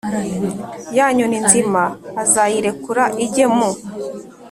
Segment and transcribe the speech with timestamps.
[0.97, 1.83] Ya nyoni nzima
[2.21, 3.69] azayirekure ijye mu